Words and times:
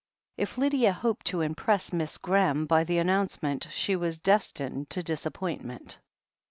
If 0.35 0.57
Lydia 0.57 0.93
hoped 0.93 1.27
to 1.27 1.41
impress 1.41 1.93
Miss 1.93 2.17
Graham 2.17 2.65
by 2.65 2.83
the 2.85 2.97
an 2.97 3.05
nouncement, 3.05 3.69
she 3.69 3.95
was 3.95 4.17
destined 4.17 4.89
to 4.89 5.03
disappointment. 5.03 5.99